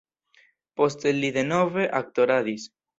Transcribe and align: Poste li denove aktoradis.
Poste 0.81 1.15
li 1.21 1.31
denove 1.39 1.87
aktoradis. 2.03 2.71